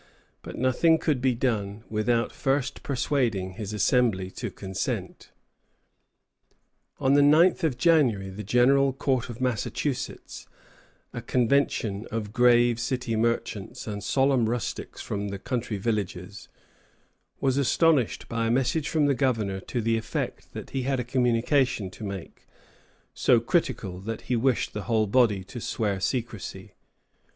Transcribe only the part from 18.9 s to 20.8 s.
the Governor to the effect that